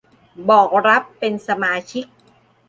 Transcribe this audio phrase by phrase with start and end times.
[0.49, 2.05] บอกรับเป็นสมาชิก